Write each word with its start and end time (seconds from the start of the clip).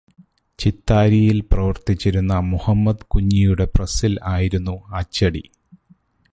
ചിത്താരിയിൽ 0.59 1.39
പ്രവർത്തിച്ചിരുന്ന 1.51 2.39
മുഹമ്മദ് 2.39 3.05
കുഞ്ഞിയുടെ 3.07 3.65
പ്രസ്സിൽ 3.65 4.19
ആയിരുന്നു 4.25 4.75
അച്ചടി. 4.93 5.43